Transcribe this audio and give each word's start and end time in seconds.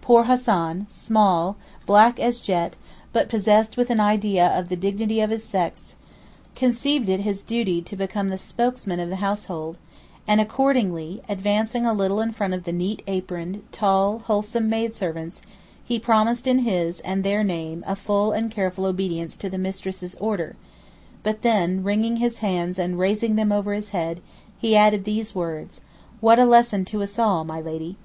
Poor 0.00 0.24
Hassan, 0.24 0.88
small, 0.90 1.54
black 1.86 2.18
as 2.18 2.40
jet, 2.40 2.74
but 3.12 3.28
possessed 3.28 3.76
with 3.76 3.90
an 3.90 4.00
idea 4.00 4.44
of 4.44 4.70
the 4.70 4.76
dignity 4.76 5.20
of 5.20 5.30
his 5.30 5.44
sex, 5.44 5.94
conceived 6.56 7.08
it 7.08 7.20
his 7.20 7.44
duty 7.44 7.80
to 7.82 7.94
become 7.94 8.28
the 8.28 8.36
spokesman 8.38 8.98
of 8.98 9.08
the 9.08 9.14
household, 9.22 9.76
and 10.26 10.40
accordingly, 10.40 11.22
advancing 11.28 11.86
a 11.86 11.92
little 11.92 12.20
in 12.20 12.32
front 12.32 12.54
of 12.54 12.64
the 12.64 12.72
neat 12.72 13.04
aproned, 13.06 13.62
tall, 13.70 14.18
wholesome 14.18 14.68
maid 14.68 14.94
servants, 14.94 15.42
he 15.84 15.96
promised 16.00 16.48
in 16.48 16.58
his 16.66 16.98
and 17.02 17.22
their 17.22 17.44
name 17.44 17.84
a 17.86 17.94
full 17.94 18.32
and 18.32 18.50
careful 18.50 18.84
obedience 18.84 19.36
to 19.36 19.48
the 19.48 19.58
mistress's 19.58 20.16
order, 20.16 20.56
but 21.22 21.42
then, 21.42 21.84
wringing 21.84 22.16
his 22.16 22.38
hands 22.40 22.80
and 22.80 22.98
raising 22.98 23.36
them 23.36 23.52
over 23.52 23.72
his 23.72 23.90
head, 23.90 24.20
he 24.58 24.74
added 24.74 25.04
these 25.04 25.36
words: 25.36 25.80
"What 26.18 26.40
a 26.40 26.44
lesson 26.44 26.84
to 26.86 27.00
us 27.00 27.16
all, 27.16 27.44
my 27.44 27.60
lady." 27.60 27.96